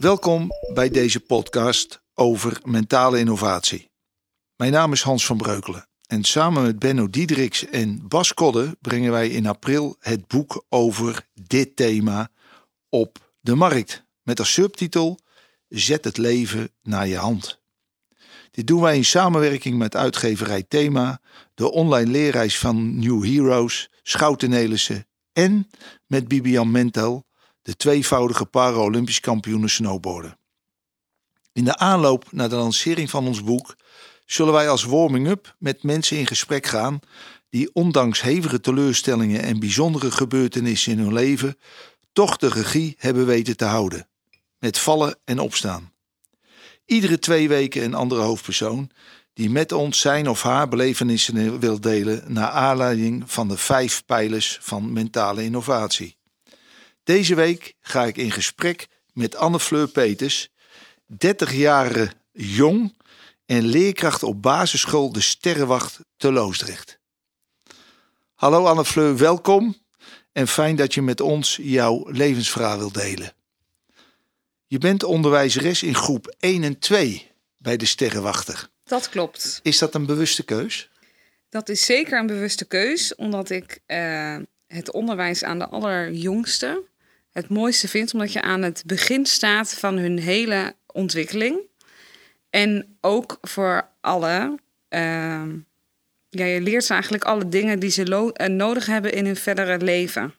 [0.00, 3.90] Welkom bij deze podcast over mentale innovatie.
[4.56, 9.10] Mijn naam is Hans van Breukelen en samen met Benno Diedriks en Bas Kodde brengen
[9.12, 12.30] wij in april het boek over dit thema
[12.88, 14.04] op de markt.
[14.22, 15.18] Met als subtitel
[15.68, 17.60] Zet het leven naar je hand.
[18.50, 21.20] Dit doen wij in samenwerking met uitgeverij Thema,
[21.54, 24.92] de online leerreis van New Heroes, Schouten
[25.32, 25.70] en
[26.06, 27.28] met Bibian Mentel,
[27.62, 30.38] de tweevoudige para-Olympisch kampioene snowboarden.
[31.52, 33.76] In de aanloop naar de lancering van ons boek
[34.24, 37.00] zullen wij als warming-up met mensen in gesprek gaan
[37.48, 41.58] die ondanks hevige teleurstellingen en bijzondere gebeurtenissen in hun leven
[42.12, 44.08] toch de regie hebben weten te houden.
[44.58, 45.92] Met vallen en opstaan.
[46.84, 48.90] Iedere twee weken een andere hoofdpersoon
[49.32, 54.58] die met ons zijn of haar belevenissen wil delen naar aanleiding van de vijf pijlers
[54.60, 56.16] van mentale innovatie.
[57.10, 60.48] Deze week ga ik in gesprek met Anne Fleur Peters,
[61.06, 62.94] 30 jaar jong
[63.46, 66.98] en leerkracht op basisschool De Sterrenwacht te Loosdrecht.
[68.34, 69.76] Hallo Anne Fleur, welkom
[70.32, 73.32] en fijn dat je met ons jouw levensverhaal wilt delen.
[74.66, 78.68] Je bent onderwijzeres in groep 1 en 2 bij De Sterrenwachter.
[78.84, 79.60] Dat klopt.
[79.62, 80.90] Is dat een bewuste keus?
[81.48, 86.88] Dat is zeker een bewuste keus, omdat ik uh, het onderwijs aan de allerjongste
[87.32, 91.58] het mooiste vind, omdat je aan het begin staat van hun hele ontwikkeling.
[92.50, 94.58] En ook voor alle,
[94.90, 95.42] uh,
[96.28, 99.78] ja, je leert ze eigenlijk alle dingen die ze uh, nodig hebben in hun verdere
[99.78, 100.34] leven.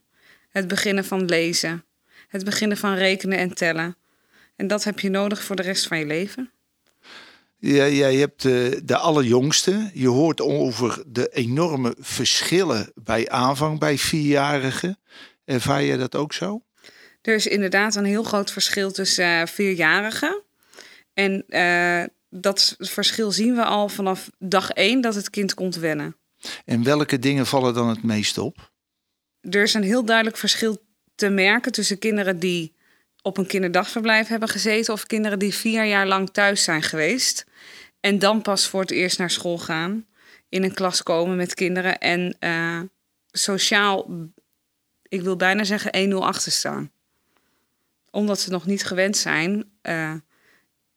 [0.49, 1.85] Het beginnen van lezen,
[2.27, 3.95] het beginnen van rekenen en tellen.
[4.55, 6.51] En dat heb je nodig voor de rest van je leven.
[7.57, 9.89] Ja, jij hebt de, de allerjongste.
[9.93, 14.97] Je hoort over de enorme verschillen bij aanvang bij vierjarigen.
[15.45, 16.61] Ervaar je dat ook zo?
[17.21, 20.43] Er is inderdaad een heel groot verschil tussen uh, vierjarigen.
[21.13, 26.15] En uh, dat verschil zien we al vanaf dag één dat het kind komt wennen.
[26.65, 28.71] En welke dingen vallen dan het meest op?
[29.41, 32.75] Er is een heel duidelijk verschil te merken tussen kinderen die
[33.21, 37.45] op een kinderdagverblijf hebben gezeten of kinderen die vier jaar lang thuis zijn geweest
[37.99, 40.07] en dan pas voor het eerst naar school gaan,
[40.49, 42.81] in een klas komen met kinderen en uh,
[43.31, 44.09] sociaal,
[45.01, 46.91] ik wil bijna zeggen 1-0 achter staan.
[48.11, 50.13] Omdat ze nog niet gewend zijn uh,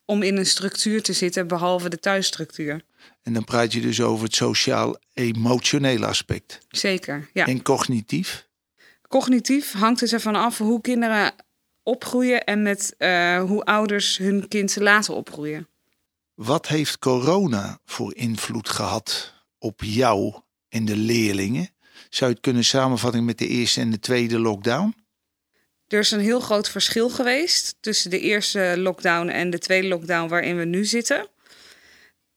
[0.04, 2.84] om in een structuur te zitten, behalve de thuisstructuur.
[3.22, 6.58] En dan praat je dus over het sociaal-emotionele aspect.
[6.68, 7.46] Zeker, ja.
[7.46, 8.48] En cognitief?
[9.08, 11.32] Cognitief hangt er van af hoe kinderen
[11.82, 15.68] opgroeien en met uh, hoe ouders hun kind laten opgroeien.
[16.34, 20.34] Wat heeft corona voor invloed gehad op jou
[20.68, 21.68] en de leerlingen?
[22.08, 24.94] Zou je het kunnen samenvatten met de eerste en de tweede lockdown?
[25.88, 30.28] Er is een heel groot verschil geweest tussen de eerste lockdown en de tweede lockdown
[30.28, 31.28] waarin we nu zitten.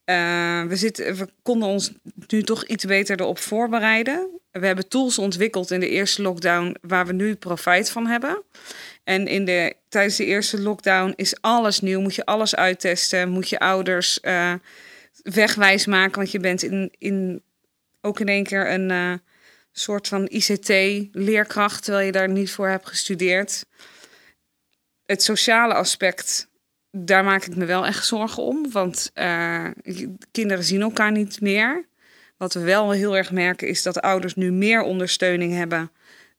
[0.09, 1.91] Uh, we, zitten we konden ons
[2.28, 4.40] nu toch iets beter erop voorbereiden.
[4.52, 8.44] We hebben tools ontwikkeld in de eerste lockdown waar we nu profijt van hebben.
[9.03, 12.00] En in de, tijdens de eerste lockdown is alles nieuw.
[12.00, 13.29] Moet je alles uittesten.
[13.29, 14.53] Moet je ouders uh,
[15.24, 16.16] wegwijs maken.
[16.16, 17.41] Want je bent in, in,
[18.02, 19.14] ook in één keer een uh,
[19.80, 21.84] soort van ICT-leerkracht.
[21.84, 23.66] Terwijl je daar niet voor hebt gestudeerd.
[25.06, 26.48] Het sociale aspect,
[26.92, 28.72] daar maak ik me wel echt zorgen om.
[28.72, 29.66] Want uh,
[30.32, 31.88] kinderen zien elkaar niet meer.
[32.38, 35.92] Wat we wel heel erg merken is dat ouders nu meer ondersteuning hebben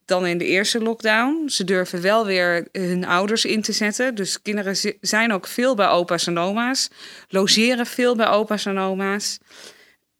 [0.08, 1.48] dan in de eerste lockdown.
[1.48, 4.14] Ze durven wel weer hun ouders in te zetten.
[4.14, 6.88] Dus kinderen zijn ook veel bij opa's en oma's.
[7.28, 9.38] Logeren veel bij opa's en oma's.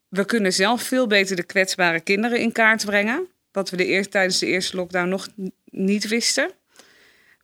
[0.08, 3.28] We kunnen zelf veel beter de kwetsbare kinderen in kaart brengen.
[3.52, 5.28] Wat we de eerste, tijdens de eerste lockdown nog
[5.64, 6.50] niet wisten.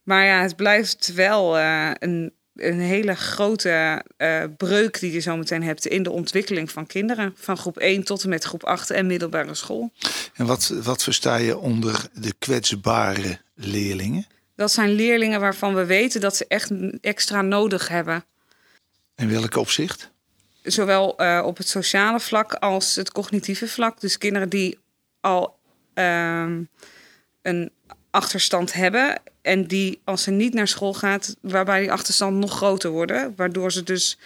[0.02, 5.36] Maar ja, het blijft wel uh, een een hele grote uh, breuk die je zo
[5.36, 7.32] meteen hebt in de ontwikkeling van kinderen.
[7.36, 9.92] Van groep 1 tot en met groep 8 en middelbare school.
[10.34, 14.26] En wat, wat versta je onder de kwetsbare leerlingen?
[14.56, 16.70] Dat zijn leerlingen waarvan we weten dat ze echt
[17.00, 18.24] extra nodig hebben.
[19.16, 20.10] In welke opzicht?
[20.64, 24.00] Zowel uh, op het sociale vlak als het cognitieve vlak.
[24.00, 24.78] Dus kinderen die
[25.20, 25.58] al
[25.94, 26.58] uh,
[27.42, 27.70] een
[28.10, 29.20] achterstand hebben.
[29.42, 33.32] En die, als ze niet naar school gaat, waarbij die achterstand nog groter worden.
[33.36, 34.18] Waardoor ze dus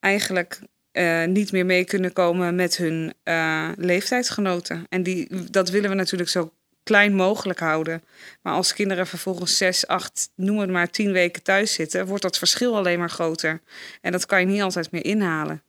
[0.00, 0.60] eigenlijk
[0.92, 4.86] uh, niet meer mee kunnen komen met hun uh, leeftijdsgenoten.
[4.88, 6.52] En die, dat willen we natuurlijk zo
[6.88, 8.02] klein mogelijk houden.
[8.42, 12.38] Maar als kinderen vervolgens zes, acht, noem het maar tien weken thuis zitten, wordt dat
[12.38, 13.60] verschil alleen maar groter.
[14.00, 15.62] En dat kan je niet altijd meer inhalen.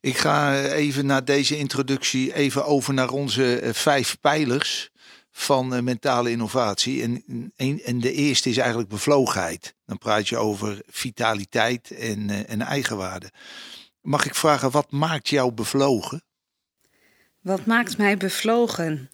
[0.00, 4.90] Ik ga even na deze introductie even over naar onze uh, vijf pijlers
[5.32, 7.02] van eh, mentale innovatie.
[7.02, 7.24] En,
[7.56, 9.74] en, en de eerste is eigenlijk bevlogenheid.
[9.86, 13.30] Dan praat je over vitaliteit en, eh, en eigenwaarde.
[14.02, 16.22] Mag ik vragen, wat maakt jou bevlogen?
[17.40, 19.10] Wat maakt mij bevlogen?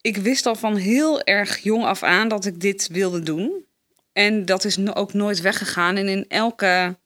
[0.00, 3.64] Ik wist al van heel erg jong af aan dat ik dit wilde doen.
[4.12, 5.96] En dat is ook nooit weggegaan.
[5.96, 6.98] En in elke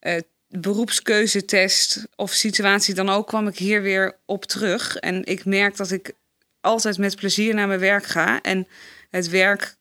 [0.00, 0.16] uh,
[0.48, 4.96] beroepskeuzetest of situatie dan ook kwam ik hier weer op terug.
[4.96, 6.12] En ik merk dat ik
[6.60, 8.40] altijd met plezier naar mijn werk ga.
[8.40, 8.68] En
[9.10, 9.76] het werk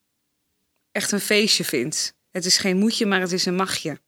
[0.91, 2.13] echt een feestje vind.
[2.31, 3.99] Het is geen moetje, maar het is een magje.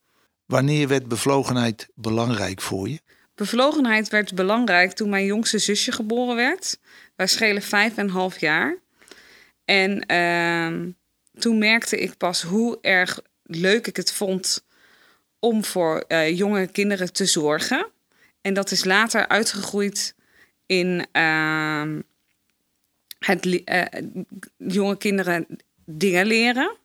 [0.45, 2.99] Wanneer werd bevlogenheid belangrijk voor je?
[3.37, 6.79] Bevlogenheid werd belangrijk toen mijn jongste zusje geboren werd.
[7.15, 8.77] Wij schelen vijf en een half jaar.
[9.65, 10.93] En uh,
[11.41, 14.65] toen merkte ik pas hoe erg leuk ik het vond
[15.39, 17.87] om voor uh, jonge kinderen te zorgen.
[18.41, 20.15] En dat is later uitgegroeid
[20.65, 21.83] in uh,
[23.19, 23.83] het uh,
[24.57, 25.47] jonge kinderen
[25.85, 26.77] dingen leren.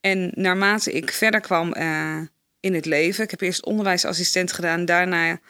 [0.00, 1.72] En naarmate ik verder kwam
[2.66, 5.40] in het leven, ik heb eerst onderwijsassistent gedaan, daarna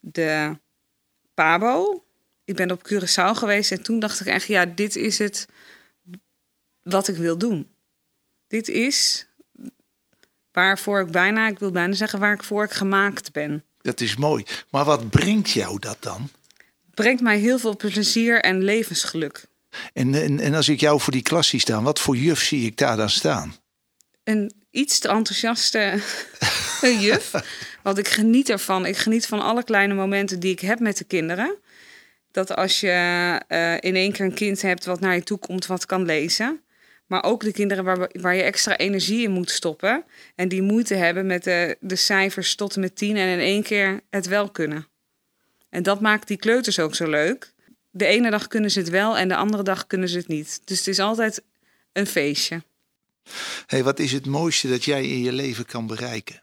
[0.00, 0.58] de
[1.34, 2.04] PABO.
[2.44, 5.46] Ik ben op Curaçao geweest en toen dacht ik echt, ja, dit is het
[6.82, 7.68] wat ik wil doen.
[8.46, 9.26] Dit is
[10.52, 13.64] waarvoor ik bijna, ik wil bijna zeggen, waar ik voor ik gemaakt ben.
[13.80, 14.44] Dat is mooi.
[14.70, 16.28] Maar wat brengt jou dat dan?
[16.94, 19.46] Brengt mij heel veel plezier en levensgeluk.
[19.92, 22.66] En, en, en als ik jou voor die klas zie staan, wat voor juf zie
[22.66, 23.56] ik daar dan staan?
[24.24, 26.00] Een iets te enthousiaste
[27.06, 27.32] juf.
[27.82, 28.86] Want ik geniet ervan.
[28.86, 31.56] Ik geniet van alle kleine momenten die ik heb met de kinderen.
[32.30, 32.88] Dat als je
[33.48, 36.60] uh, in één keer een kind hebt wat naar je toe komt, wat kan lezen.
[37.06, 40.04] Maar ook de kinderen waar, waar je extra energie in moet stoppen.
[40.34, 43.62] En die moeite hebben met de, de cijfers tot en met tien en in één
[43.62, 44.86] keer het wel kunnen.
[45.70, 47.52] En dat maakt die kleuters ook zo leuk.
[47.90, 50.60] De ene dag kunnen ze het wel en de andere dag kunnen ze het niet.
[50.64, 51.42] Dus het is altijd
[51.92, 52.62] een feestje.
[53.66, 56.42] Hey, wat is het mooiste dat jij in je leven kan bereiken?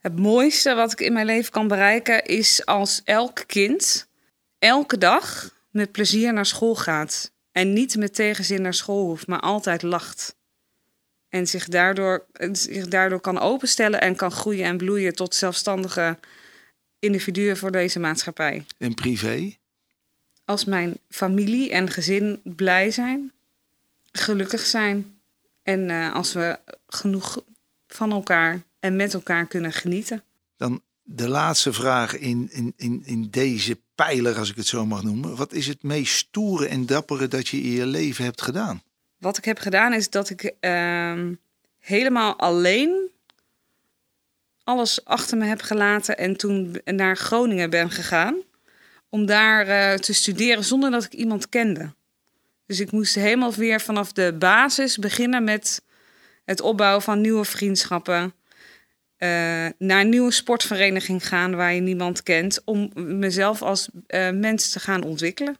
[0.00, 4.08] Het mooiste wat ik in mijn leven kan bereiken is als elk kind
[4.58, 7.32] elke dag met plezier naar school gaat.
[7.52, 10.36] En niet met tegenzin naar school hoeft, maar altijd lacht.
[11.28, 16.18] En zich daardoor, zich daardoor kan openstellen en kan groeien en bloeien tot zelfstandige
[16.98, 18.64] individuen voor deze maatschappij.
[18.78, 19.56] En privé?
[20.44, 23.32] Als mijn familie en gezin blij zijn,
[24.12, 25.20] gelukkig zijn
[25.62, 27.44] en uh, als we genoeg
[27.86, 30.22] van elkaar en met elkaar kunnen genieten.
[30.56, 35.02] Dan de laatste vraag in, in, in, in deze pijler, als ik het zo mag
[35.02, 35.36] noemen.
[35.36, 38.82] Wat is het meest stoere en dappere dat je in je leven hebt gedaan?
[39.18, 41.28] Wat ik heb gedaan is dat ik uh,
[41.78, 43.10] helemaal alleen
[44.64, 48.42] alles achter me heb gelaten en toen naar Groningen ben gegaan.
[49.08, 51.94] Om daar uh, te studeren zonder dat ik iemand kende.
[52.66, 55.82] Dus ik moest helemaal weer vanaf de basis beginnen met
[56.44, 58.34] het opbouwen van nieuwe vriendschappen
[59.22, 59.28] uh,
[59.78, 64.80] naar een nieuwe sportvereniging gaan waar je niemand kent, om mezelf als uh, mens te
[64.80, 65.58] gaan ontwikkelen.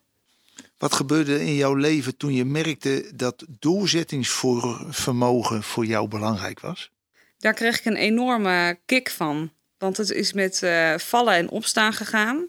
[0.78, 6.90] Wat gebeurde in jouw leven toen je merkte dat doorzettingsvermogen voor jou belangrijk was?
[7.38, 9.52] Daar kreeg ik een enorme kick van.
[9.78, 12.48] Want het is met uh, vallen en opstaan gegaan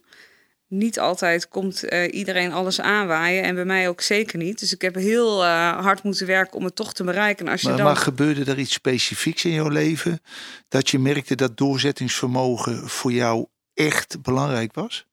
[0.74, 3.44] niet altijd komt uh, iedereen alles aanwaaien.
[3.44, 4.60] En bij mij ook zeker niet.
[4.60, 7.48] Dus ik heb heel uh, hard moeten werken om het toch te bereiken.
[7.48, 7.86] Als je maar, dan...
[7.86, 10.22] maar gebeurde er iets specifieks in jouw leven?
[10.68, 15.06] Dat je merkte dat doorzettingsvermogen voor jou echt belangrijk was?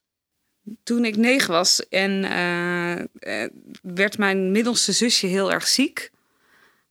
[0.83, 3.49] Toen ik negen was en uh,
[3.83, 6.11] werd mijn middelste zusje heel erg ziek.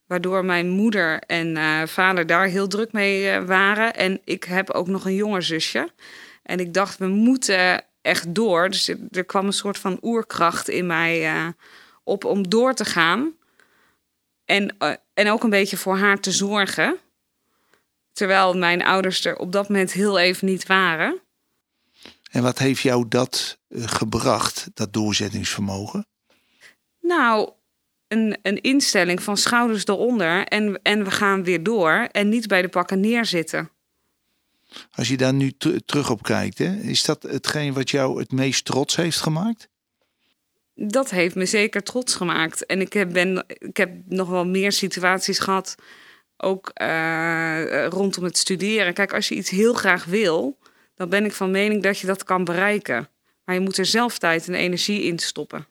[0.05, 3.96] Waardoor mijn moeder en vader daar heel druk mee waren.
[3.96, 5.89] En ik heb ook nog een jonger zusje.
[6.44, 8.70] En ik dacht, we moeten echt door.
[8.70, 11.48] Dus er, kwam een soort van oerkracht in mij uh,
[12.03, 13.34] op om door te gaan.
[14.46, 16.98] En, uh, en ook een beetje voor haar te zorgen.
[18.13, 21.20] Terwijl mijn ouders er op dat moment heel even niet waren.
[22.32, 26.06] En wat heeft jou dat uh, gebracht, dat doorzettingsvermogen?
[27.01, 27.50] Nou,
[28.08, 31.91] een, een instelling van schouders eronder en, en we gaan weer door.
[32.12, 33.70] En niet bij de pakken neerzitten.
[34.92, 35.52] Als je daar nu
[35.86, 39.70] terug op kijkt, hè, is dat hetgeen wat jou het meest trots heeft gemaakt?
[40.76, 42.66] Dat heeft me zeker trots gemaakt.
[42.66, 45.76] En ik heb, ben, ik heb nog wel meer situaties gehad,
[46.38, 48.94] ook uh, rondom het studeren.
[48.94, 50.58] Kijk, als je iets heel graag wil,
[50.96, 53.10] dan ben ik van mening dat je dat kan bereiken.
[53.46, 55.68] Maar je moet er zelf tijd en energie in stoppen.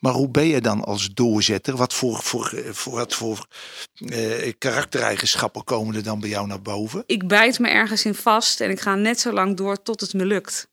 [0.00, 1.76] Maar hoe ben je dan als doorzetter?
[1.76, 3.46] Wat voor, voor, voor, wat voor
[3.94, 7.02] eh, karaktereigenschappen komen er dan bij jou naar boven?
[7.06, 10.12] Ik bijt me ergens in vast en ik ga net zo lang door tot het
[10.14, 10.68] me lukt.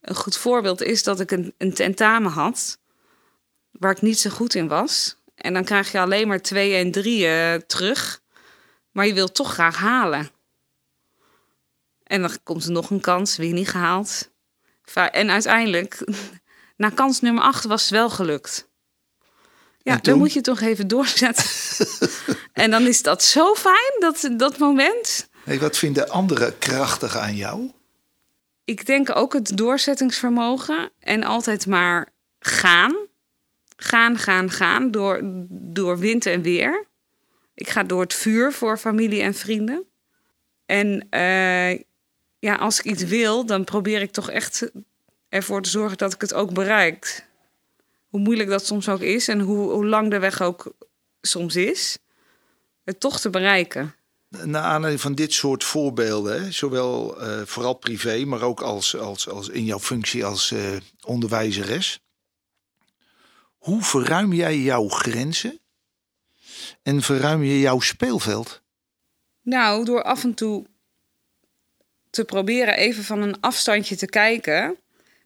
[0.00, 2.78] Een goed voorbeeld is dat ik een, een tentamen had.
[3.70, 5.16] waar ik niet zo goed in was.
[5.34, 8.22] En dan krijg je alleen maar twee en drie uh, terug.
[8.90, 10.30] Maar je wilt toch graag halen.
[12.02, 14.30] En dan komt er nog een kans, weer niet gehaald.
[14.94, 16.04] En uiteindelijk,
[16.78, 18.68] na kans nummer acht was het wel gelukt.
[19.82, 21.44] Ja, dan moet je toch even doorzetten.
[22.52, 25.28] en dan is dat zo fijn, dat, dat moment.
[25.44, 27.70] Hey, wat vinden anderen krachtig aan jou?
[28.64, 32.08] Ik denk ook het doorzettingsvermogen en altijd maar
[32.38, 32.96] gaan.
[33.76, 35.20] Gaan, gaan, gaan door,
[35.50, 36.86] door wind en weer.
[37.54, 39.84] Ik ga door het vuur voor familie en vrienden.
[40.66, 41.70] En uh,
[42.38, 44.70] ja, als ik iets wil, dan probeer ik toch echt
[45.28, 47.26] ervoor te zorgen dat ik het ook bereik.
[48.08, 50.72] Hoe moeilijk dat soms ook is en hoe, hoe lang de weg ook
[51.20, 51.98] soms is,
[52.84, 53.94] het toch te bereiken.
[54.28, 59.48] Na aanleiding van dit soort voorbeelden, zowel uh, vooral privé, maar ook als, als, als
[59.48, 62.00] in jouw functie als uh, onderwijzeres,
[63.58, 65.60] hoe verruim jij jouw grenzen
[66.82, 68.62] en verruim je jouw speelveld?
[69.42, 70.66] Nou, door af en toe
[72.10, 74.78] te proberen even van een afstandje te kijken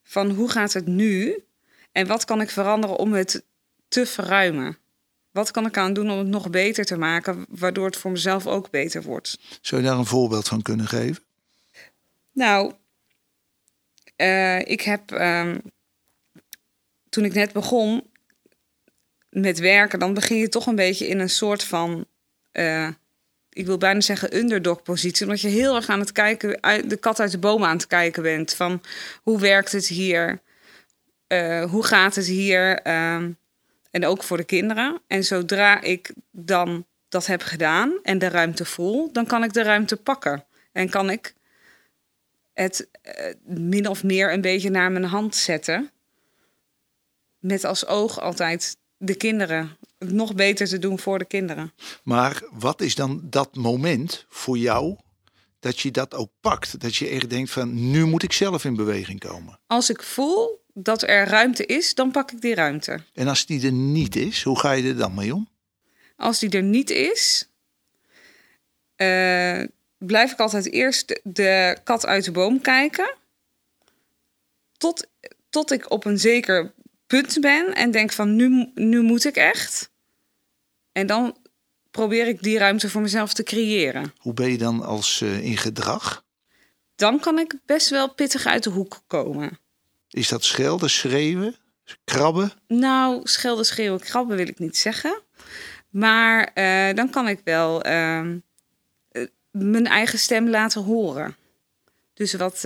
[0.02, 1.44] van hoe gaat het nu
[1.92, 3.44] en wat kan ik veranderen om het
[3.88, 4.78] te verruimen.
[5.30, 8.46] Wat kan ik aan doen om het nog beter te maken, waardoor het voor mezelf
[8.46, 9.38] ook beter wordt?
[9.60, 11.22] Zou je daar een voorbeeld van kunnen geven?
[12.32, 12.72] Nou,
[14.16, 15.62] uh, ik heb um,
[17.08, 18.10] toen ik net begon
[19.28, 22.06] met werken, dan begin je toch een beetje in een soort van
[22.52, 22.88] uh,
[23.52, 25.26] ik wil bijna zeggen underdog-positie.
[25.26, 28.22] Omdat je heel erg aan het kijken, de kat uit de boom aan het kijken
[28.22, 28.54] bent.
[28.54, 28.82] Van
[29.22, 30.40] hoe werkt het hier?
[31.28, 32.86] Uh, hoe gaat het hier?
[32.86, 33.24] Uh,
[33.90, 35.00] en ook voor de kinderen.
[35.06, 39.62] En zodra ik dan dat heb gedaan en de ruimte voel, dan kan ik de
[39.62, 40.44] ruimte pakken.
[40.72, 41.34] En kan ik
[42.52, 43.12] het uh,
[43.44, 45.90] min of meer een beetje naar mijn hand zetten.
[47.38, 51.72] Met als oog altijd de kinderen nog beter te doen voor de kinderen.
[52.02, 54.96] Maar wat is dan dat moment voor jou
[55.60, 56.80] dat je dat ook pakt?
[56.80, 59.58] Dat je echt denkt van nu moet ik zelf in beweging komen.
[59.66, 63.04] Als ik voel dat er ruimte is, dan pak ik die ruimte.
[63.14, 65.48] En als die er niet is, hoe ga je er dan mee om?
[66.16, 67.48] Als die er niet is,
[68.96, 69.62] uh,
[69.98, 73.14] blijf ik altijd eerst de kat uit de boom kijken.
[74.76, 75.06] Tot,
[75.50, 76.72] tot ik op een zeker
[77.06, 79.90] punt ben en denk van nu, nu moet ik echt.
[80.92, 81.36] En dan
[81.90, 84.12] probeer ik die ruimte voor mezelf te creëren.
[84.18, 86.24] Hoe ben je dan als uh, in gedrag?
[86.94, 89.58] Dan kan ik best wel pittig uit de hoek komen.
[90.08, 91.56] Is dat schelden, schreeuwen,
[92.04, 92.52] krabben?
[92.68, 95.20] Nou, schelden, schreeuwen, krabben wil ik niet zeggen.
[95.88, 98.26] Maar uh, dan kan ik wel uh,
[99.50, 101.36] mijn eigen stem laten horen.
[102.14, 102.60] Dus wat.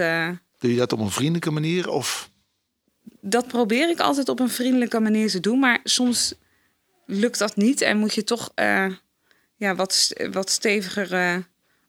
[0.59, 2.31] Doe je dat op een vriendelijke manier of?
[3.21, 6.35] Dat probeer ik altijd op een vriendelijke manier te doen, maar soms
[7.07, 8.93] lukt dat niet en moet je toch uh,
[9.57, 11.45] ja, wat, wat stevigere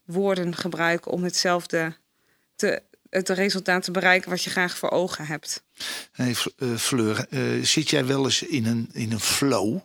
[0.05, 1.95] woorden gebruiken om hetzelfde
[2.55, 5.63] te, het resultaat te bereiken wat je graag voor ogen hebt.
[6.11, 9.79] Hey, uh, Fleur, uh, zit jij wel eens in een, in een flow?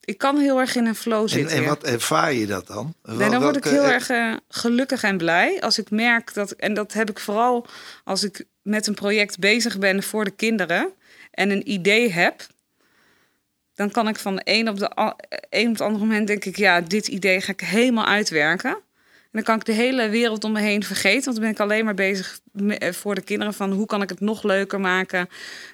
[0.00, 1.56] Ik kan heel erg in een flow zitten.
[1.56, 2.94] En, en wat ervaar je dat dan?
[3.02, 6.74] Nee, dan word ik heel erg uh, gelukkig en blij als ik merk dat, en
[6.74, 7.66] dat heb ik vooral
[8.04, 10.92] als ik met een project bezig ben voor de kinderen
[11.30, 12.46] en een idee heb,
[13.74, 14.90] dan kan ik van de een op, de
[15.50, 18.70] een op het andere moment denk ik, ja, dit idee ga ik helemaal uitwerken.
[19.34, 21.24] En dan kan ik de hele wereld om me heen vergeten.
[21.24, 24.08] Want dan ben ik alleen maar bezig eh, voor de kinderen van hoe kan ik
[24.08, 25.28] het nog leuker maken,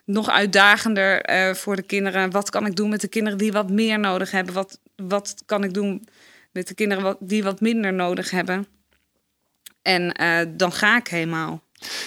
[0.04, 2.30] nog uitdagender uh, voor de kinderen.
[2.30, 4.54] Wat kan ik doen met de kinderen die wat meer nodig hebben?
[4.54, 6.08] Wat, wat kan ik doen
[6.52, 8.66] met de kinderen die wat minder nodig hebben?
[9.82, 11.62] En uh, dan ga ik helemaal.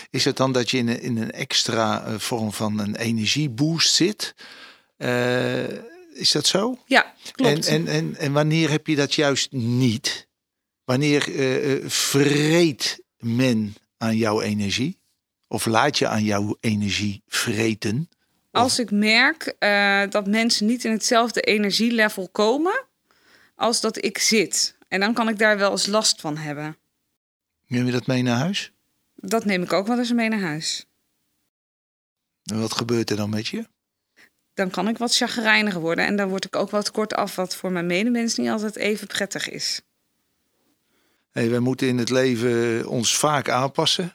[0.09, 4.35] Is het dan dat je in een, in een extra vorm van een energieboost zit?
[5.03, 5.63] Uh,
[6.13, 6.79] is dat zo?
[6.85, 7.67] Ja, klopt.
[7.67, 10.27] En, en, en, en wanneer heb je dat juist niet?
[10.83, 14.99] Wanneer uh, vreet men aan jouw energie?
[15.47, 18.09] Of laat je aan jouw energie vreten?
[18.51, 22.85] Als ik merk uh, dat mensen niet in hetzelfde energielevel komen
[23.55, 24.77] als dat ik zit.
[24.87, 26.77] En dan kan ik daar wel eens last van hebben.
[27.67, 28.71] Neem je dat mee naar huis?
[29.15, 30.85] Dat neem ik ook wel eens mee naar huis.
[32.43, 33.67] En wat gebeurt er dan met je?
[34.53, 36.05] Dan kan ik wat chagrijniger worden.
[36.05, 39.07] En dan word ik ook wat kort af, wat voor mijn medemens niet altijd even
[39.07, 39.81] prettig is.
[41.31, 44.13] Hey, wij moeten in het leven ons vaak aanpassen.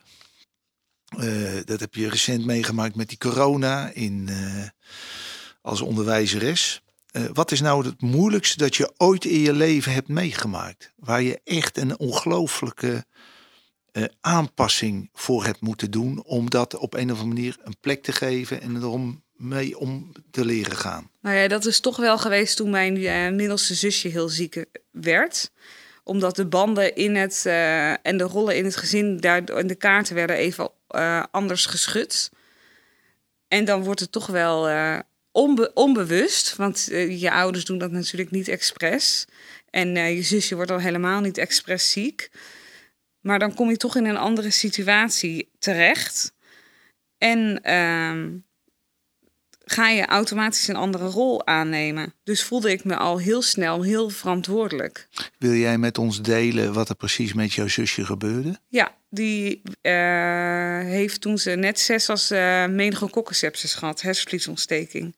[1.18, 4.64] Uh, dat heb je recent meegemaakt met die corona in, uh,
[5.62, 6.83] als onderwijzeres.
[7.12, 10.92] Uh, wat is nou het moeilijkste dat je ooit in je leven hebt meegemaakt?
[10.97, 13.07] Waar je echt een ongelooflijke
[14.21, 16.25] aanpassing voor hebt moeten doen.
[16.25, 20.12] Om dat op een of andere manier een plek te geven en erom mee om
[20.30, 21.11] te leren gaan?
[21.21, 25.50] Nou ja, dat is toch wel geweest toen mijn uh, middelste zusje heel ziek werd.
[26.04, 29.75] Omdat de banden in het, uh, en de rollen in het gezin, daar in de
[29.75, 30.71] kaarten werden even
[31.30, 32.30] anders geschud.
[33.49, 34.68] En dan wordt het toch wel
[35.33, 39.25] onbe onbewust, want je ouders doen dat natuurlijk niet expres.
[39.71, 42.30] En je zusje wordt dan helemaal niet expres ziek.
[43.21, 46.35] Maar dan kom je toch in een andere situatie terecht.
[47.18, 48.37] En ehm,
[49.70, 52.14] ga je automatisch een andere rol aannemen.
[52.22, 55.08] Dus voelde ik me al heel snel heel verantwoordelijk.
[55.38, 58.58] Wil jij met ons delen wat er precies met jouw zusje gebeurde?
[58.68, 59.92] Ja, die uh,
[60.80, 65.16] heeft toen ze net zes was uh, meningokokkencepsis gehad, hersenvliesontsteking.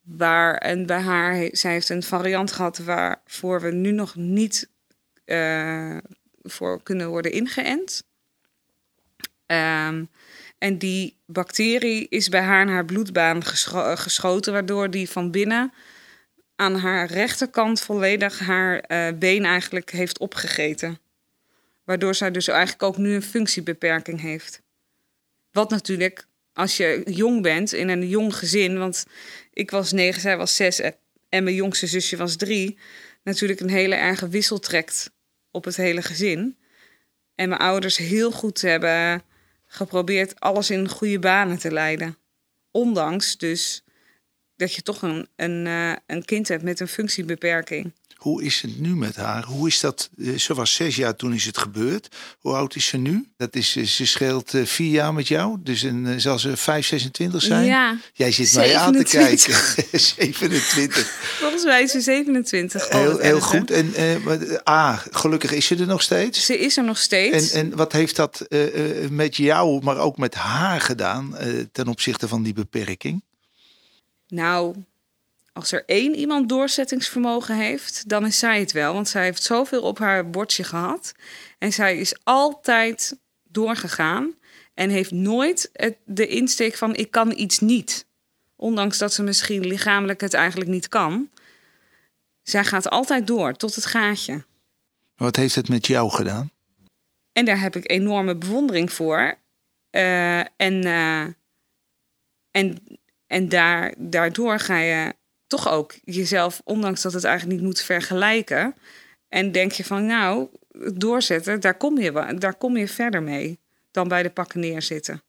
[0.00, 4.70] Waar, en bij haar, zij heeft een variant gehad waarvoor we nu nog niet
[5.26, 5.96] uh,
[6.42, 8.02] voor kunnen worden ingeënt.
[9.46, 10.08] Um,
[10.60, 15.72] en die bacterie is bij haar in haar bloedbaan gescho geschoten, waardoor die van binnen
[16.56, 20.98] aan haar rechterkant volledig haar uh, been eigenlijk heeft opgegeten.
[21.84, 24.62] Waardoor zij dus eigenlijk ook nu een functiebeperking heeft.
[25.52, 29.06] Wat natuurlijk, als je jong bent in een jong gezin, want
[29.52, 30.80] ik was negen, zij was zes
[31.28, 32.78] en mijn jongste zusje was drie,
[33.22, 35.10] natuurlijk een hele erge wissel trekt
[35.50, 36.56] op het hele gezin.
[37.34, 39.22] En mijn ouders heel goed hebben
[39.72, 42.18] geprobeerd alles in goede banen te leiden.
[42.70, 43.84] Ondanks dus
[44.56, 47.92] dat je toch een, een, uh, een kind hebt met een functiebeperking.
[48.20, 49.44] Hoe is het nu met haar?
[49.44, 50.10] Hoe is dat?
[50.18, 52.08] Eh, ze was zes jaar toen is het gebeurd.
[52.38, 53.28] Hoe oud is ze nu?
[53.36, 55.58] Dat is, eh, ze scheelt vier jaar met jou.
[55.60, 57.64] Dus een, zal ze 5, 26 zijn?
[57.64, 57.98] Ja.
[58.12, 59.54] Jij zit mij aan te kijken.
[60.00, 61.10] 27.
[61.38, 62.88] Volgens mij is ze 27.
[62.88, 63.70] Heel, heel goed.
[63.70, 66.44] En uh, ah, gelukkig is ze er nog steeds.
[66.44, 67.52] Ze is er nog steeds.
[67.52, 71.36] En, en wat heeft dat uh, met jou, maar ook met haar gedaan
[71.72, 73.22] ten opzichte van die beperking?
[74.28, 74.74] Nou,
[75.52, 78.94] als er één iemand doorzettingsvermogen heeft, dan is zij het wel.
[78.94, 81.14] Want zij heeft zoveel op haar bordje gehad.
[81.58, 84.34] En zij is altijd doorgegaan.
[84.74, 88.06] En heeft nooit het, de insteek van ik kan iets niet.
[88.56, 91.30] Ondanks dat ze misschien lichamelijk het eigenlijk niet kan.
[92.42, 94.44] Zij gaat altijd door tot het gaatje.
[95.16, 96.50] Wat heeft het met jou gedaan?
[97.32, 99.38] En daar heb ik enorme bewondering voor.
[99.90, 101.26] Uh, en, uh,
[102.50, 105.14] en, en daar, daardoor ga je
[105.50, 108.74] toch ook jezelf, ondanks dat het eigenlijk niet moet vergelijken.
[109.28, 110.48] En denk je van, nou,
[110.94, 113.58] doorzetten, daar kom je, daar kom je verder mee
[113.90, 115.22] dan bij de pakken neerzitten.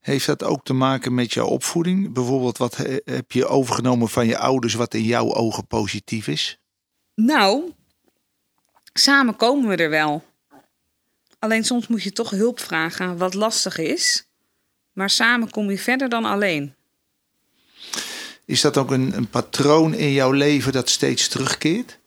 [0.00, 2.12] Heeft dat ook te maken met jouw opvoeding?
[2.12, 6.58] Bijvoorbeeld, wat heb je overgenomen van je ouders wat in jouw ogen positief is?
[7.14, 7.72] Nou,
[8.92, 10.24] samen komen we er wel.
[11.38, 14.26] Alleen soms moet je toch hulp vragen, wat lastig is.
[14.92, 16.74] Maar samen kom je verder dan alleen.
[18.52, 21.98] Is dat ook een, een patroon in jouw leven dat steeds terugkeert?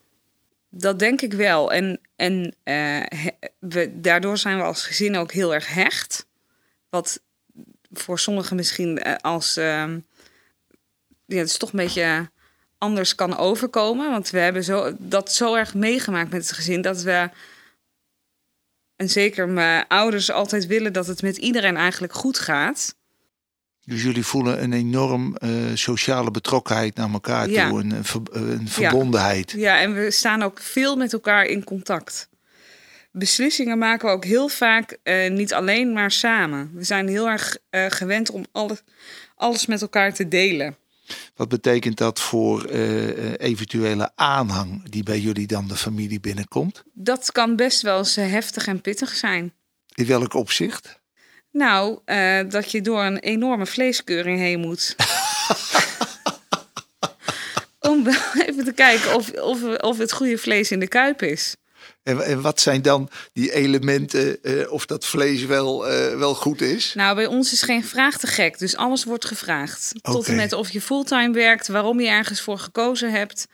[0.70, 1.72] Dat denk ik wel.
[1.72, 2.56] En, en
[3.60, 6.26] we, daardoor zijn we als gezin ook heel erg hecht.
[6.90, 7.22] Wat
[7.92, 9.58] voor sommigen misschien uh, als.
[9.58, 9.64] Uh,
[11.26, 12.30] ja, het is toch een beetje
[12.78, 14.12] anders kan overkomen.
[14.12, 17.30] Want we hebben zo, dat zo erg meegemaakt met het gezin dat we.
[18.96, 22.96] En zeker mijn ouders altijd willen dat het met iedereen eigenlijk goed gaat.
[23.86, 27.70] Dus jullie voelen een enorm uh, sociale betrokkenheid naar elkaar ja.
[27.70, 27.92] toe, een,
[28.32, 29.52] een verbondenheid.
[29.52, 29.58] Ja.
[29.60, 32.30] ja, en we staan ook veel met elkaar in contact.
[33.12, 36.72] Beslissingen maken we ook heel vaak uh, niet alleen, maar samen.
[36.74, 38.82] We zijn heel erg uh, gewend om alles,
[39.36, 40.76] alles met elkaar te delen.
[41.36, 42.66] Wat betekent dat voor
[43.38, 46.84] eventuele aanhang die bij jullie dan de familie binnenkomt?
[46.94, 49.54] Dat kan best wel eens heftig en pittig zijn.
[49.96, 51.04] In welk opzicht?
[51.56, 54.96] Nou, uh, dat je door een enorme vleeskeuring heen moet.
[57.92, 58.08] Om
[58.48, 61.56] even te kijken of, of, of het goede vlees in de kuip is.
[62.04, 66.62] En, en wat zijn dan die elementen uh, of dat vlees wel, uh, wel goed
[66.62, 66.94] is?
[66.94, 68.60] Nou, bij ons is geen vraag te gek.
[68.60, 69.92] Dus alles wordt gevraagd.
[69.98, 70.14] Okay.
[70.14, 73.48] Tot en met of je fulltime werkt, waarom je ergens voor gekozen hebt.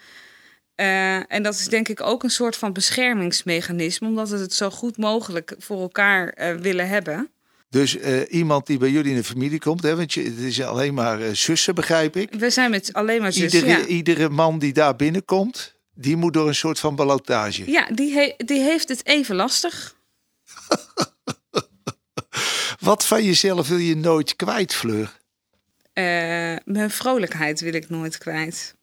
[0.76, 4.70] Uh, en dat is denk ik ook een soort van beschermingsmechanisme, omdat we het zo
[4.70, 7.32] goed mogelijk voor elkaar willen hebben.
[7.72, 10.62] Dus uh, iemand die bij jullie in de familie komt, hè, want je, het is
[10.62, 12.34] alleen maar uh, zussen, begrijp ik.
[12.34, 13.86] We zijn met alleen maar zussen, iedere, ja.
[13.86, 17.72] iedere man die daar binnenkomt, die moet door een soort van ballotage.
[17.72, 19.96] Ja, die, he die heeft het even lastig.
[22.80, 25.20] Wat van jezelf wil je nooit kwijt, Fleur?
[25.94, 26.04] Uh,
[26.66, 28.76] mijn vrolijkheid wil ik nooit kwijt.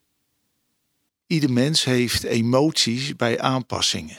[1.27, 4.17] Ieder mens heeft emoties bij aanpassingen.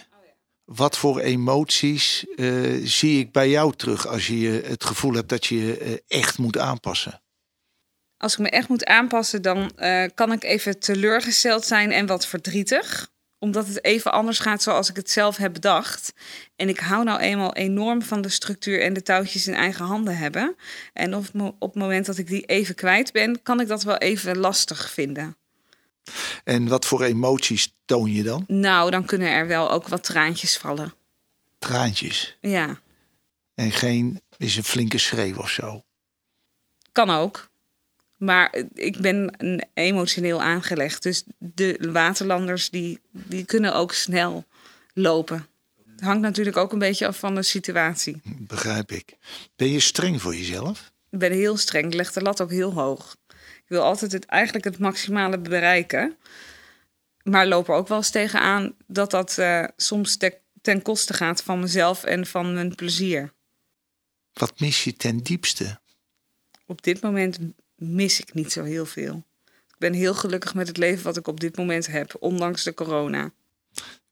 [0.75, 5.47] Wat voor emoties uh, zie ik bij jou terug als je het gevoel hebt dat
[5.47, 7.23] je je uh, echt moet aanpassen?
[8.17, 12.27] Als ik me echt moet aanpassen, dan eh, kan ik even teleurgesteld zijn en wat
[12.27, 13.11] verdrietig.
[13.39, 16.13] Omdat het even anders gaat zoals ik het zelf heb bedacht.
[16.57, 20.17] En ik hou nou eenmaal enorm van de structuur en de touwtjes in eigen handen
[20.17, 20.57] hebben.
[20.93, 21.25] En op
[21.59, 25.40] het moment dat ik die even kwijt ben, kan ik dat wel even lastig vinden.
[26.45, 28.45] En wat voor emoties toon je dan?
[28.47, 30.95] Nou, dan kunnen er wel ook wat traantjes vallen.
[31.59, 32.37] Traantjes.
[32.41, 32.81] Ja,
[33.55, 35.85] En geen is een flinke schreeuw of zo.
[36.93, 37.49] kan ook.
[38.17, 39.35] Maar ik ben
[39.75, 41.03] emotioneel aangelegd.
[41.03, 44.45] Dus de waterlanders die, die kunnen ook snel
[44.95, 45.47] lopen.
[45.91, 48.21] Het hangt natuurlijk ook een beetje af van de situatie.
[48.25, 49.17] Begrijp ik.
[49.57, 50.93] Ben je streng voor jezelf?
[51.11, 51.87] Ik ben heel streng.
[51.87, 53.17] Ik leg de lat ook heel hoog.
[53.71, 56.17] Ik wil altijd het, eigenlijk het maximale bereiken.
[57.23, 61.43] Maar loop er ook wel eens tegenaan dat dat eh, soms te- ten koste gaat
[61.43, 63.33] van mezelf en van mijn plezier.
[64.33, 65.79] Wat mis je ten diepste?
[66.67, 67.39] Op dit moment
[67.77, 69.25] mis ik niet zo heel veel.
[69.47, 72.75] Ik ben heel gelukkig met het leven wat ik op dit moment heb, ondanks de
[72.75, 73.31] corona.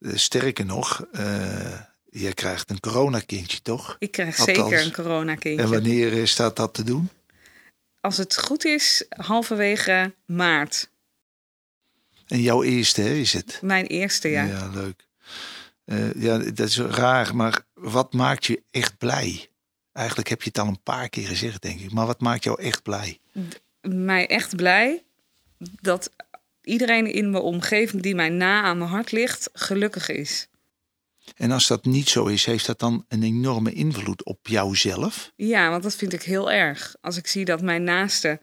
[0.01, 3.97] Eh, Sterker nog, eh jij krijgt een coronakindje, toch?
[3.99, 4.59] Ik krijg Althans.
[4.59, 5.67] zeker een En coronakindje.
[5.69, 7.09] wanneer eh, staat dat te doen?
[8.01, 10.91] Als het goed is, halverwege maart.
[12.27, 13.59] En jouw eerste, hè, is het?
[13.63, 14.49] Mijn eerste jaar.
[14.49, 15.07] Ja, leuk.
[15.85, 19.49] Eh, ja, dat is raar, maar wat maakt je echt blij?
[19.93, 21.93] Eigenlijk heb je het al een paar keer gezegd, denk ik.
[21.93, 23.21] Maar wat maakt jou echt blij?
[23.81, 25.03] mij echt blij
[25.59, 26.11] dat
[26.63, 30.49] iedereen in mijn omgeving die mij na aan mijn hart ligt, gelukkig is.
[31.37, 35.33] En als dat niet zo is, heeft dat dan een enorme invloed op jouzelf?
[35.37, 36.97] Ja, want dat vind ik heel erg.
[37.01, 38.41] Als ik zie dat mijn naasten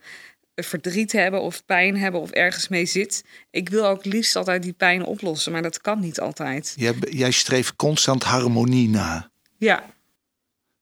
[0.54, 3.24] verdriet hebben of pijn hebben of ergens mee zit.
[3.50, 6.72] Ik wil ook liefst altijd die pijn oplossen, maar dat kan niet altijd.
[6.76, 9.30] Jij, jij streeft constant harmonie na.
[9.58, 9.94] Ja,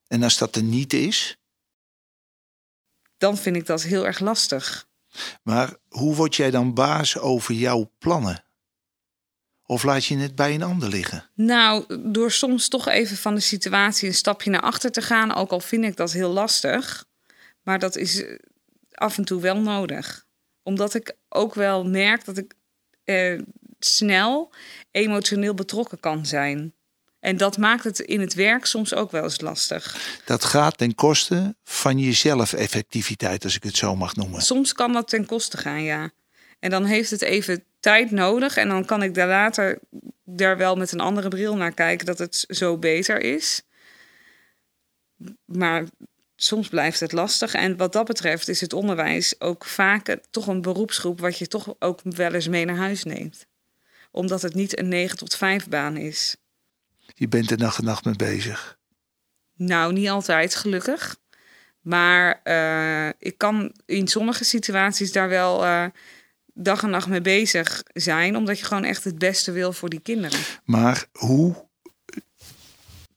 [0.07, 1.37] En als dat er niet is,
[3.19, 4.87] dan vind ik dat heel erg lastig.
[5.43, 8.44] maar hoe word jij dan baas over jouw plannen?
[9.67, 11.31] Of laat je het bij een ander liggen?
[11.35, 15.51] Nou, door soms toch even van de situatie een stapje naar achter te gaan, ook
[15.51, 17.05] al vind ik dat heel lastig.
[17.63, 18.39] Maar dat is eh,
[18.93, 20.27] af en toe wel nodig.
[20.63, 22.55] Omdat ik ook wel merk dat ik
[23.05, 23.41] eh,
[23.79, 24.53] snel
[24.91, 26.75] emotioneel betrokken kan zijn.
[27.21, 29.97] En dat maakt het in het werk soms ook wel eens lastig.
[30.25, 34.43] Dat gaat ten koste van je zelfeffectiviteit, als ik het zo mag noemen.
[34.43, 36.11] Soms kan dat ten koste gaan, ja.
[36.59, 38.57] En dan heeft het even tijd nodig.
[38.57, 39.79] En dan kan ik daar later
[40.25, 43.63] daar wel met een andere bril naar kijken dat het zo beter is.
[45.45, 45.85] Maar
[46.37, 47.55] soms blijft het lastig.
[47.55, 51.75] En wat dat betreft is het onderwijs ook vaak toch een beroepsgroep wat je toch
[51.79, 53.47] ook wel eens mee naar huis neemt.
[54.11, 56.37] Omdat het niet een 9 tot 5 baan is.
[57.15, 58.79] Je bent er dag en nacht mee bezig.
[59.57, 61.17] Nou, niet altijd, gelukkig.
[61.81, 65.87] Maar eh, ik kan in sommige situaties daar wel eh,
[66.55, 68.37] dag en nacht mee bezig zijn.
[68.37, 70.41] Omdat je gewoon echt het beste wil voor die kinderen.
[70.65, 71.67] Maar hoe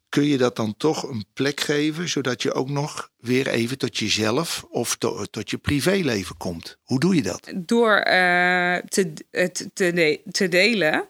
[0.09, 3.97] kun je dat dan toch een plek geven, zodat je ook nog weer even tot
[3.97, 6.77] jezelf of to- tot je privéleven komt?
[6.83, 7.51] Hoe doe je dat?
[7.55, 11.07] Door eh, te, het te, de- te delen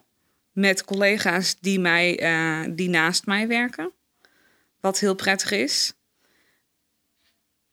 [0.52, 3.92] met collega's die, mij, eh, die naast mij werken.
[4.80, 5.94] Wat heel prettig is.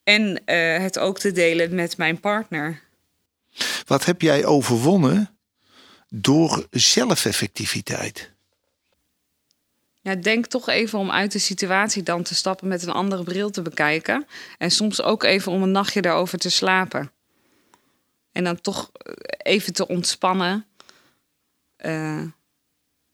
[0.03, 2.83] En eh, het ook te delen met mijn partner.
[3.87, 5.39] Wat heb jij overwonnen
[6.09, 8.33] door zelfeffectiviteit?
[10.01, 13.51] Ja, denk toch even om uit de situatie dan te stappen met een andere bril
[13.51, 14.27] te bekijken.
[14.59, 17.13] En soms ook even om een nachtje daarover te slapen.
[18.33, 19.13] En dan toch eh,
[19.55, 20.67] even te ontspannen.
[21.77, 22.23] eh,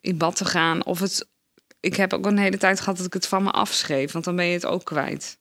[0.00, 0.84] in bad te gaan.
[0.84, 1.28] Of het.
[1.80, 4.12] Ik heb ook een hele tijd gehad dat ik het van me afschreef.
[4.12, 5.38] Want dan ben je het ook kwijt.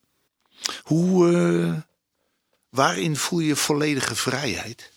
[0.82, 1.89] Hoe, eh,
[2.70, 4.92] waarin voel je volledige vrijheid?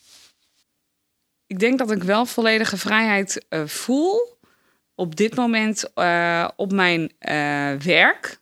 [1.47, 4.37] Ik denk dat ik wel volledige vrijheid eh, voel.
[4.95, 8.41] Op dit moment eh, op mijn eh, werk.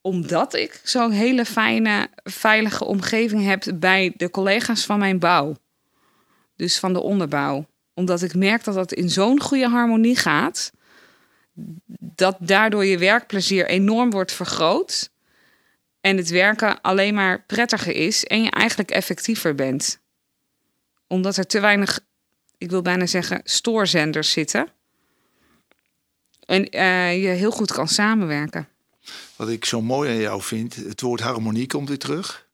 [0.00, 5.56] Omdat ik zo'n hele fijne, veilige omgeving heb bij de collega's van mijn bouw.
[6.56, 7.66] Dus van de onderbouw.
[7.94, 10.72] Omdat ik merk dat dat in zo'n goede harmonie gaat.
[11.98, 15.10] Dat daardoor je werkplezier enorm wordt vergroot.
[16.06, 18.24] En het werken alleen maar prettiger is.
[18.24, 20.00] En je eigenlijk effectiever bent
[21.06, 22.00] omdat er te weinig,
[22.58, 24.68] ik wil bijna zeggen, stoorzenders zitten.
[26.40, 28.68] En eh, je heel goed kan samenwerken.
[29.36, 32.48] Wat ik zo mooi aan jou vind, het woord harmonie komt weer terug.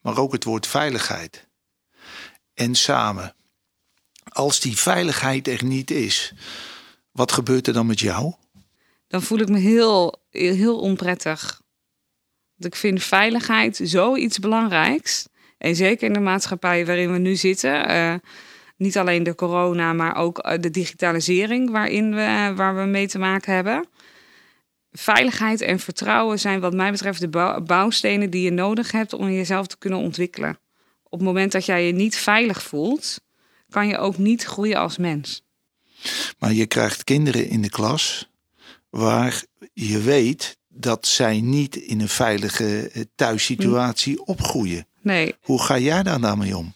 [0.00, 1.46] Maar ook het woord veiligheid.
[2.54, 3.34] En samen.
[4.28, 6.32] Als die veiligheid er niet is,
[7.10, 8.34] wat gebeurt er dan met jou?
[9.08, 11.61] Dan voel ik me heel, heel onprettig.
[12.64, 15.26] Ik vind veiligheid zoiets belangrijks.
[15.58, 17.90] En zeker in de maatschappij waarin we nu zitten.
[17.90, 18.14] Uh,
[18.76, 23.18] niet alleen de corona, maar ook eh, de digitalisering waarin we, waar we mee te
[23.18, 23.86] maken hebben.
[24.92, 29.66] Veiligheid en vertrouwen zijn wat mij betreft de bouwstenen die je nodig hebt om jezelf
[29.66, 30.58] te kunnen ontwikkelen.
[31.02, 33.20] Op het moment dat jij je niet veilig voelt,
[33.68, 35.42] kan je ook niet groeien als mens.
[36.38, 38.30] Maar je krijgt kinderen in de klas
[38.90, 44.30] waar je weet dat zij niet in een veilige eh, thuissituatie hm.
[44.30, 44.86] opgroeien.
[45.00, 45.34] Nee.
[45.40, 46.74] Hoe ga jij daar nou mee om?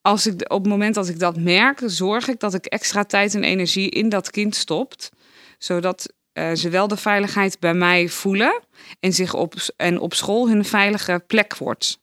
[0.00, 3.34] Als ik, op het moment dat ik dat merk, zorg ik dat ik extra tijd
[3.34, 5.10] en energie in dat kind stopt.
[5.58, 8.62] Zodat uh, ze wel de veiligheid bij mij voelen
[9.00, 11.98] en, zich op, en op school hun veilige plek wordt.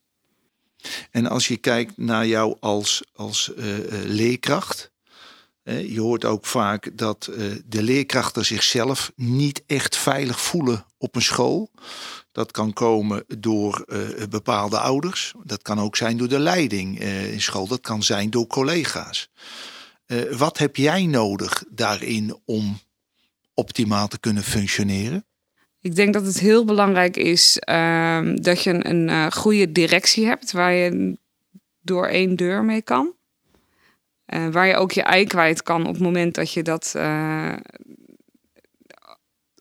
[1.11, 3.65] En als je kijkt naar jou als, als uh,
[4.05, 4.91] leerkracht,
[5.63, 7.29] je hoort ook vaak dat
[7.65, 11.71] de leerkrachten zichzelf niet echt veilig voelen op een school.
[12.31, 13.85] Dat kan komen door
[14.29, 15.33] bepaalde ouders.
[15.43, 17.67] Dat kan ook zijn door de leiding in school.
[17.67, 19.29] Dat kan zijn door collega's.
[20.31, 22.79] wat heb jij nodig daarin om
[23.53, 25.25] optimaal te kunnen functioneren?
[25.83, 30.73] Ik denk dat het heel belangrijk is uh, dat je een, goede directie hebt waar
[30.73, 31.17] je
[31.81, 33.13] door één deur mee kan.
[34.27, 37.53] Uh, waar je ook je ei kwijt kan op het moment dat je dat uh,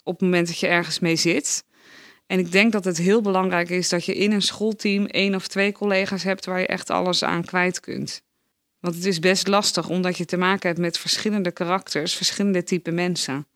[0.03, 1.64] op het moment dat je ergens mee zit.
[2.27, 5.46] En ik denk dat het heel belangrijk is dat je in een schoolteam één of
[5.46, 8.22] twee collega's hebt waar je echt alles aan kwijt kunt.
[8.81, 12.90] Want het is best lastig omdat je te maken hebt met verschillende karakters, verschillende type
[12.90, 13.46] mensen.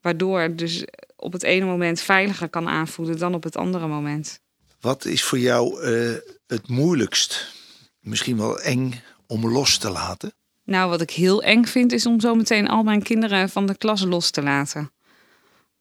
[0.00, 0.84] Waardoor het dus
[1.16, 4.40] op het ene moment veiliger kan aanvoelen dan op het andere moment.
[4.80, 6.14] Wat is voor jou uh,
[6.46, 7.54] het moeilijkst,
[8.00, 10.32] misschien wel eng, om los te laten?
[10.64, 13.76] Nou, wat ik heel eng vind, is om zo meteen al mijn kinderen van de
[13.76, 14.90] klas los te laten.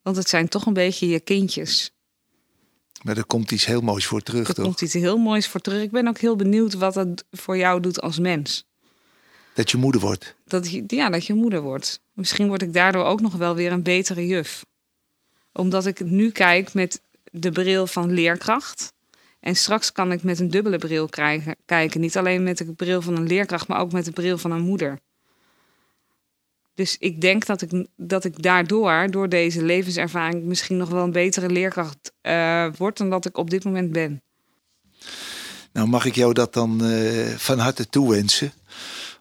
[0.02, 1.92] Want het zijn toch een beetje je kindjes.
[3.04, 4.58] Maar er komt iets heel moois voor terug, er toch?
[4.58, 5.82] Er komt iets heel moois voor terug.
[5.82, 8.66] Ik ben ook heel benieuwd wat het voor jou doet als mens.
[9.54, 10.36] Dat je moeder wordt?
[10.46, 12.02] Dat je, ja, dat je moeder wordt.
[12.14, 14.66] Misschien word ik daardoor ook nog wel weer een betere juf.
[15.52, 18.94] Omdat ik nu kijk met de bril van leerkracht.
[19.40, 21.10] En straks kan ik met een dubbele bril
[21.66, 22.02] kijken.
[22.02, 24.62] Niet alleen met de bril van een leerkracht, maar ook met de bril van een
[24.62, 25.00] moeder.
[26.74, 31.12] Dus ik denk dat ik, dat ik daardoor, door deze levenservaring, misschien nog wel een
[31.12, 34.22] betere leerkracht uh, word dan dat ik op dit moment ben.
[35.74, 38.54] Nou, mag ik jou dat dan uh, van harte toewensen?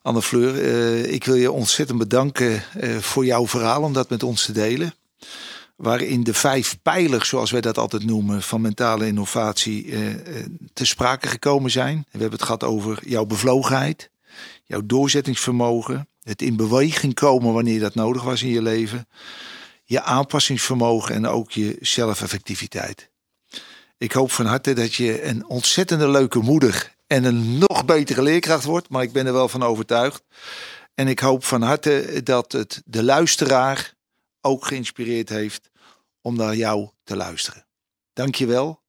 [0.02, 2.62] Anne Fleur, uh, ik wil je ontzettend bedanken
[3.00, 4.94] voor jouw verhaal om dat met ons te delen.
[5.76, 10.14] Waarin de vijf pijlers, zoals wij dat altijd noemen, van mentale innovatie uh,
[10.72, 11.96] te sprake gekomen zijn.
[11.96, 14.10] We hebben het gehad over jouw bevlogenheid,
[14.64, 19.08] jouw doorzettingsvermogen, het in beweging komen wanneer dat nodig was in je leven,
[19.84, 23.10] je aanpassingsvermogen en ook je zelfeffectiviteit.
[23.98, 28.64] Ik hoop van harte dat je een ontzettende leuke moeder en een nog betere leerkracht
[28.64, 28.88] wordt.
[28.88, 30.22] Maar ik ben er wel van overtuigd.
[30.94, 33.94] En ik hoop van harte dat het de luisteraar
[34.46, 35.70] ook geïnspireerd heeft
[36.20, 37.66] om naar jou te luisteren.
[38.12, 38.80] Dank je wel.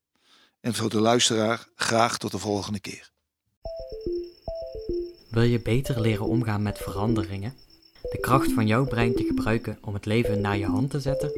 [0.59, 3.11] En voor de luisteraar graag tot de volgende keer.
[5.29, 7.55] Wil je beter leren omgaan met veranderingen?
[8.01, 11.31] De kracht van jouw brein te gebruiken om het leven naar je hand te zetten?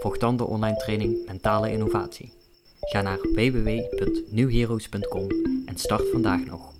[0.00, 2.32] Volg dan de online training Mentale Innovatie.
[2.80, 5.28] Ga naar www.newheroes.com
[5.66, 6.73] en start vandaag nog.